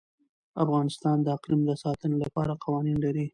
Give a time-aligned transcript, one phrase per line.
[0.63, 3.25] افغانستان د اقلیم د ساتنې لپاره قوانین لري.